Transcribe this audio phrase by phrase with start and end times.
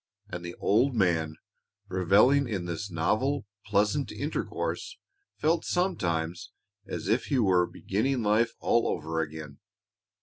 [0.29, 1.35] And the old man,
[1.87, 4.97] reveling in this novel, pleasant intercourse,
[5.37, 6.49] felt sometimes
[6.87, 9.59] as if he were beginning life all over again.